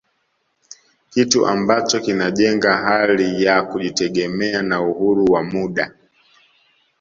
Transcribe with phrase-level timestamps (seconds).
[1.09, 5.93] Kitu ambacho kinajenga hali ya kujitegemea na uhuru wa muda